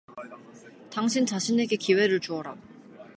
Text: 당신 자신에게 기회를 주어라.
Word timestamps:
당신 0.89 1.27
자신에게 1.27 1.75
기회를 1.75 2.19
주어라. 2.21 2.57